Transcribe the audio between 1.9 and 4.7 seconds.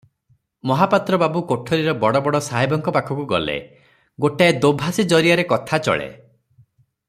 ବଡ଼ ବଡ଼ ସାହେବଙ୍କ ପାଖକୁ ଗଲେ, ଗୋଟାଏ